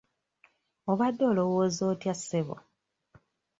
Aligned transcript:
Obadde 0.91 1.23
olowooza 1.31 1.83
otya 1.91 2.13
ssebo? 2.19 2.55